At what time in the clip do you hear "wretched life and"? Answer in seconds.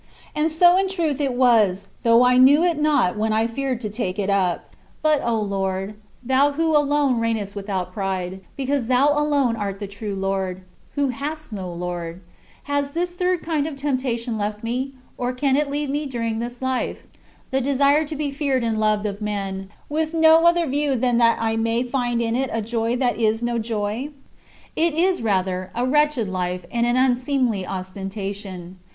25.85-26.87